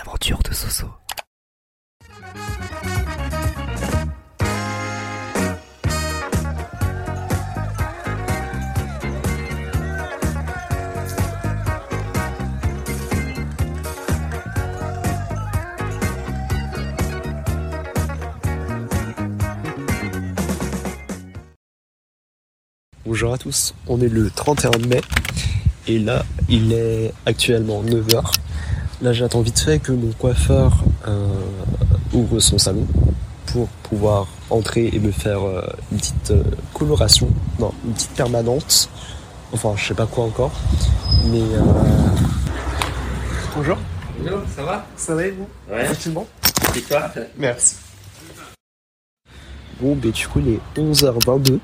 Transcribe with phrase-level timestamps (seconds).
[0.00, 0.86] Aventures de Soso.
[23.04, 25.00] Bonjour à tous, on est le 31 mai
[25.86, 28.32] et là il est actuellement 9h.
[29.02, 30.72] Là j'attends vite fait que mon coiffeur
[31.06, 31.26] euh,
[32.12, 32.86] ouvre son salon
[33.46, 38.88] pour pouvoir entrer et me faire euh, une petite euh, coloration, non une petite permanente,
[39.52, 40.52] enfin je sais pas quoi encore,
[41.30, 41.60] mais euh...
[43.56, 43.76] Bonjour,
[44.20, 44.86] Hello, ça va?
[44.96, 45.48] Ça va et vous?
[45.70, 45.84] Ouais.
[45.84, 46.26] Facilement
[46.76, 47.10] Et toi?
[47.36, 47.76] Merci.
[49.80, 51.58] Bon, ben du coup, il est 11h22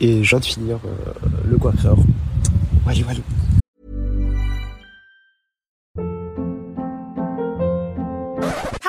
[0.00, 1.96] et je viens de finir euh, le coiffeur.
[2.86, 3.22] Walou, walou.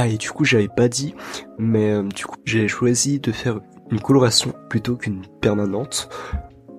[0.00, 1.12] Ah, et du coup, j'avais pas dit,
[1.58, 3.58] mais euh, du coup, j'ai choisi de faire
[3.90, 6.08] une coloration plutôt qu'une permanente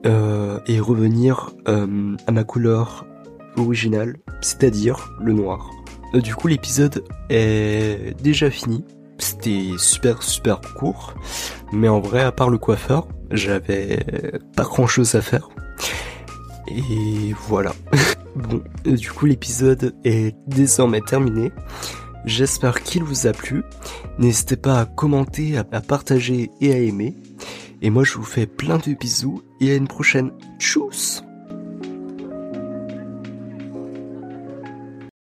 [0.06, 3.06] euh, et revenir euh, à ma couleur
[3.58, 5.70] originale, c'est-à-dire le noir.
[6.14, 8.86] Euh, du coup, l'épisode est déjà fini.
[9.18, 11.14] C'était super super court,
[11.74, 14.00] mais en vrai, à part le coiffeur, j'avais
[14.56, 15.50] pas grand-chose à faire.
[16.70, 17.74] Et voilà.
[18.38, 21.52] bon, euh, du coup, l'épisode est désormais terminé.
[22.26, 23.64] J'espère qu'il vous a plu.
[24.18, 27.16] N'hésitez pas à commenter, à partager et à aimer.
[27.82, 30.32] Et moi je vous fais plein de bisous et à une prochaine.
[30.60, 31.24] Tchuss